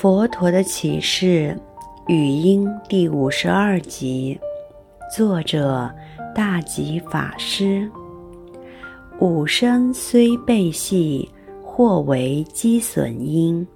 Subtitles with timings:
[0.00, 1.58] 佛陀的启示
[2.06, 4.38] 语音第五十二集，
[5.12, 5.92] 作者
[6.32, 7.90] 大吉法师。
[9.18, 11.28] 五身虽被戏，
[11.64, 13.66] 或为积损因，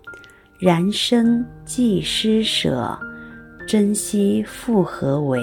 [0.61, 2.97] 然身既施舍，
[3.67, 5.41] 珍惜复何为？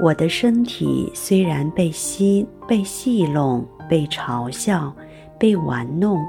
[0.00, 4.90] 我的身体虽然被戏、被戏弄、被嘲笑、
[5.38, 6.24] 被玩弄，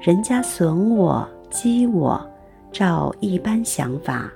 [0.00, 2.18] 人家损我、激我，
[2.72, 4.32] 照一般想法，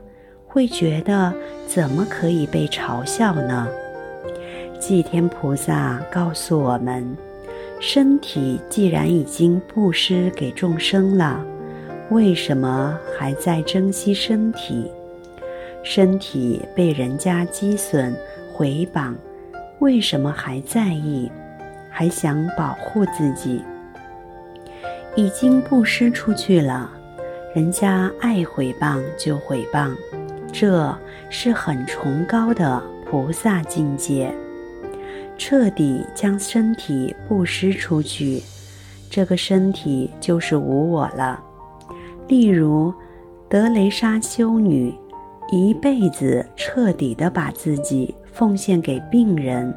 [0.46, 1.32] 会觉得
[1.66, 3.68] 怎么可以被嘲笑呢？
[4.78, 7.16] 济天菩萨告诉我们，
[7.80, 11.44] 身体既然已经布施给众生了，
[12.10, 14.90] 为什么还在珍惜身体？
[15.82, 18.14] 身体被人家讥损。
[18.56, 19.14] 毁谤，
[19.80, 21.28] 为什么还在意，
[21.90, 23.60] 还想保护自己？
[25.16, 26.88] 已经布施出去了，
[27.54, 29.94] 人家爱毁谤就毁谤，
[30.52, 30.92] 这
[31.30, 34.34] 是很崇高的菩萨境界。
[35.38, 38.42] 彻底将身体布施出去，
[39.08, 41.40] 这个身体就是无我了。
[42.26, 42.92] 例如，
[43.48, 44.92] 德雷莎修女，
[45.52, 48.12] 一辈子彻底的把自己。
[48.32, 49.72] 奉献给病人，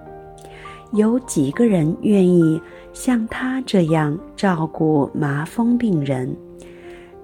[0.91, 2.59] 有几个人愿意
[2.91, 6.35] 像她这样照顾麻风病人？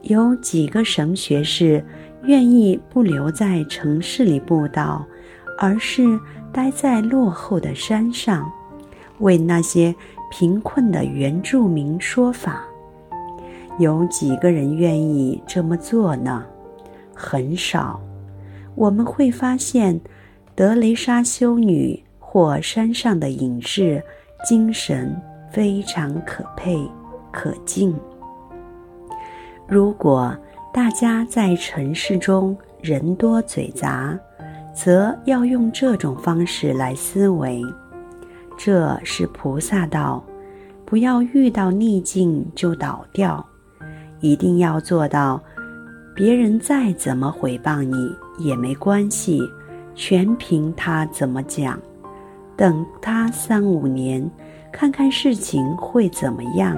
[0.04, 1.84] 有几个神学士
[2.24, 5.06] 愿意不留在城市里布道，
[5.60, 6.20] 而是
[6.54, 8.50] 待在落后的山上，
[9.20, 9.94] 为那些
[10.32, 12.64] 贫困的原住民说法？
[13.80, 16.46] 有几个人愿意这么做呢？
[17.14, 18.00] 很少。
[18.76, 20.00] 我们会发现。
[20.56, 24.00] 德雷莎修女或山上的隐士，
[24.48, 26.88] 精神非常可佩
[27.32, 27.92] 可敬。
[29.68, 30.36] 如果
[30.74, 34.18] 大家在城市中人多嘴杂，
[34.76, 37.62] 则要用这种方式来思维，
[38.58, 40.24] 这是菩萨道。
[40.86, 43.44] 不要遇到逆境就倒掉，
[44.20, 45.42] 一定要做到，
[46.14, 47.96] 别人再怎么毁谤你
[48.38, 49.42] 也没关系。
[49.96, 51.80] 全凭他怎么讲，
[52.58, 54.30] 等他三五年，
[54.72, 56.78] 看看事情会怎么样。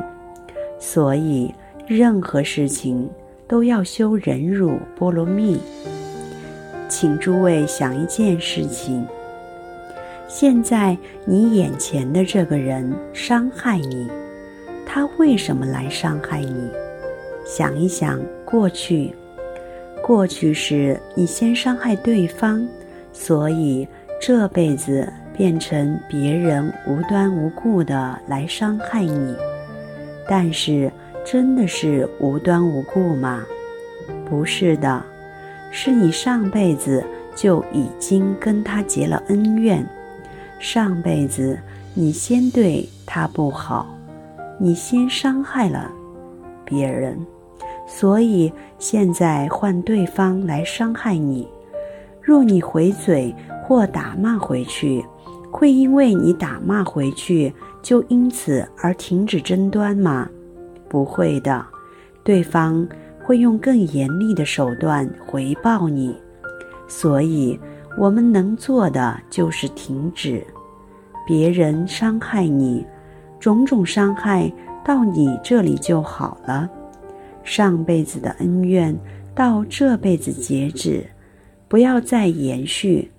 [0.80, 1.54] 所以，
[1.88, 3.08] 任何事情
[3.48, 5.60] 都要修忍辱波罗蜜。
[6.90, 9.06] 请诸位想一件事情：
[10.28, 14.10] 现在你眼前的这个人伤害你，
[14.86, 16.72] 他为什么来伤害你？
[17.46, 19.14] 想一想过去，
[20.02, 22.68] 过去是你先伤害对方。
[23.14, 23.88] 所以
[24.20, 25.08] 这辈子
[25.38, 29.36] 变成别人无缘无故的来伤害你，
[30.28, 30.92] 但是
[31.26, 33.44] 真的是无端无故吗？
[34.30, 35.04] 不是的，
[35.72, 37.04] 是你上辈子
[37.36, 39.84] 就已经跟他结了恩怨，
[40.60, 41.58] 上辈子
[41.96, 43.88] 你先对他不好，
[44.60, 45.92] 你先伤害了
[46.64, 47.18] 别人，
[47.88, 51.48] 所以现在换对方来伤害你。
[52.22, 55.04] 若你回嘴或打骂回去，
[55.52, 60.30] 会因为你打骂回去就因此而停止争端吗？
[60.96, 61.66] 不会的，
[62.24, 62.88] 对方
[63.22, 66.16] 会用更严厉的手段回报你。
[66.88, 67.60] 所以，
[67.98, 70.42] 我们能做的就是停止。
[71.28, 72.86] 别人伤害你，
[73.42, 74.50] 种种伤害
[74.86, 76.70] 到你这里就好了。
[77.44, 78.98] 上辈子的恩怨
[79.36, 81.06] 到这辈子截止。
[81.68, 83.12] 不要再延续，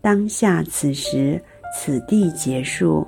[0.00, 1.40] 当下此时
[1.72, 3.06] 此地结束。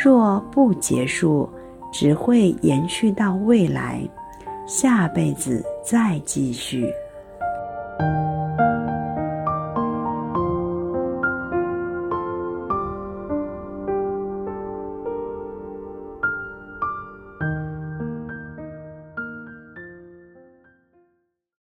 [0.00, 1.50] 若不结束，
[1.92, 4.00] 只会延续到未来，
[4.66, 6.92] 下辈子再继续。